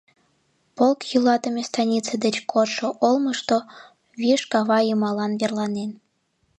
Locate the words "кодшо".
2.51-2.87